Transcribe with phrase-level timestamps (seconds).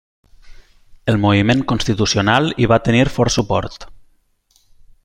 [1.13, 3.89] El moviment constitucional hi va tenir fort suport.